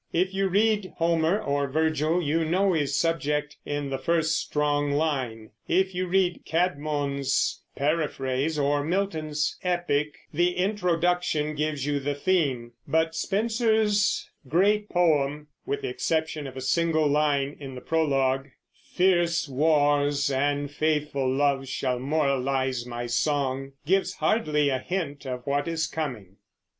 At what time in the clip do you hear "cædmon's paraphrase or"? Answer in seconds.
6.43-8.83